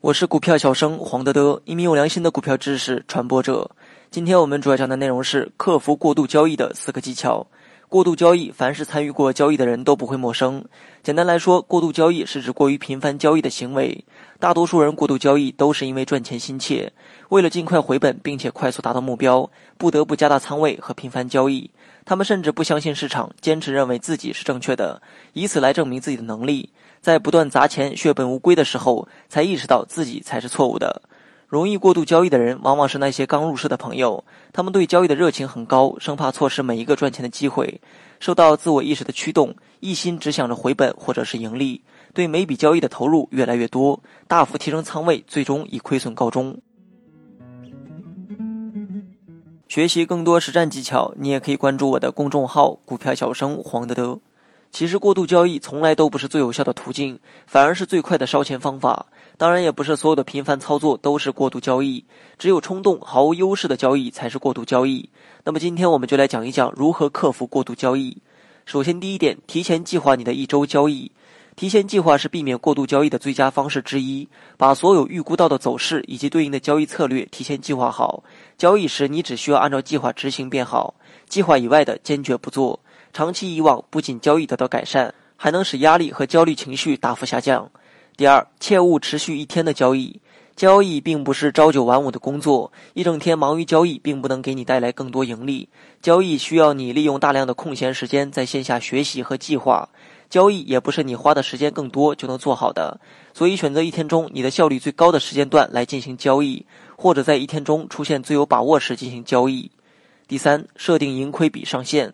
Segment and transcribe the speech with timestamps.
[0.00, 3.68] 我是股票小生黄德德，一名有良心的股票知识传播者。
[4.12, 7.44] 今天我们主要讲的内容是克服过度交易的四个技巧。
[7.90, 10.62] 过度交易，凡是参与过交易的人都不会陌生。
[11.02, 14.04] 简单来说，过度交易是指过于频繁交易的行为。
[14.38, 16.92] 大多数人过度交易都是因为赚钱心切，
[17.30, 21.70] 为了尽快回本并且快速达到目标，不得不加大仓位和频繁交易。
[22.04, 25.00] 他们甚至不相信市场，坚持认为自己是正确的，
[25.32, 26.68] 以此来证明自己的能力。
[27.00, 31.00] 在不断砸钱血本无归的时候，才意识到自己才是错误的。
[31.48, 34.22] 容易过度交易的人，往往是那些刚入市的朋友。
[34.52, 37.80] 他们对交易的热情很高，生怕错失每一个赚钱的机会。
[38.20, 46.60] 受到自我意识的驱动，一心只想着回本或者是盈利，对每笔交易的投入越来越多，大幅提升仓位，最终以亏损告终。
[49.68, 54.20] 学习更多实战技巧，你也可以关注我的公众号“股票小生黄德德”。
[54.70, 59.06] 其实过度交易从来都不是最有效的途径，反而是最快的烧钱方法。
[59.38, 62.04] 当然，也不是所有的频繁操作都是过度交易，
[62.38, 65.08] 只有冲动、毫无优势的交易才是过度交易。
[65.44, 68.18] 那么，今天我们就来讲一讲如何克服过度交易。
[68.66, 71.12] 首先，第一点，提前计划你的一周交易。
[71.54, 74.28] 提前计划是避免过度交易的最佳方式之一。
[74.56, 78.24] 把所有预估到的走势以及对应的交易策略提前计划好，
[78.56, 80.94] 交易时你只需要按照计划执行便好，
[81.28, 82.80] 计划以外的坚决不做。
[83.12, 87.70] 长期以往，不仅交易得到改善，还能使压力和焦虑情绪大幅下降。
[88.18, 90.20] 第二，切勿持续一天的交易。
[90.56, 95.68] 交易并不是朝九晚五的工作，一整天忙于交易，并不能给你带来更多盈利。
[96.02, 99.88] 交易需要你利用大量的空闲时间在线下学习和计划。
[100.28, 103.00] 交易也不是你花的时间更多就能做好的，
[103.32, 109.70] 所以选择一天中你的效率最高的时间段来进行交易，或者在一天中出现最有把握时进行交易。
[110.26, 112.12] 第三，设定盈亏比上限。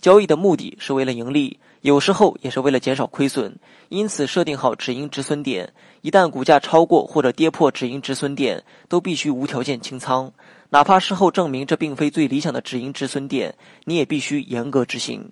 [0.00, 3.54] 交易的目的是为了盈利，有时候也是为了减少亏损，
[3.90, 5.70] 因此设定好止盈止损点。
[6.00, 10.32] 一旦股价超过或者跌破止盈止损点，都必须无条件清仓。
[10.70, 13.54] 哪怕事后证明这并非最理想的止盈止损点，
[13.84, 15.30] 你也必须严格执行。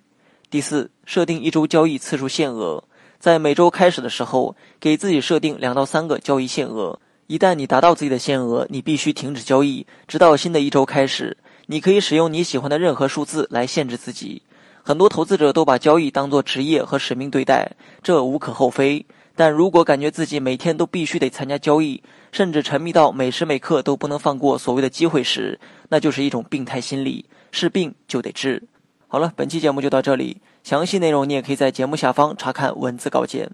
[0.51, 2.83] 第四，设定一周交易次数限额，
[3.17, 6.99] 在每周开始的时候，给自己设定两到三个交易限额。
[7.25, 11.35] 一旦你达到自己的限额，你必须停止交易，直到新的一周开始。
[11.65, 14.43] 你可以使用你喜欢的任何数字来限制自己。
[14.83, 17.71] 很多投资者都把交易当作职业和使命对待，
[18.03, 19.05] 这无可厚非。
[19.35, 27.25] 但如果感觉自己每天都必须得参加交易，甚至沉迷到每时每刻都不能放过所谓的机会时，那就是一种病态心理。
[27.49, 28.63] 是病就得治。
[29.07, 33.51] 好了，本期节目就到这里，详细内容你也可以在节目下方查看文字稿件。